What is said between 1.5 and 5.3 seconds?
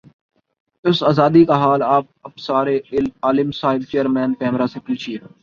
کا حال آپ ابصار عالم صاحب چیئرمین پیمرا سے پوچھیے